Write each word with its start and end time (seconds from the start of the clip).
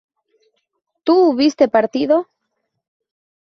¿tú 1.03 1.29
hubiste 1.33 1.67
partido? 1.67 2.27